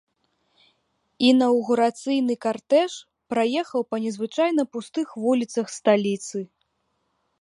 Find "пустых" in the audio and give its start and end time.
4.77-5.07